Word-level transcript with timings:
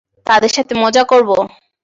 তাদের 0.27 0.51
সাথে 0.53 0.73
মজা 0.75 1.03
করবো। 1.03 1.35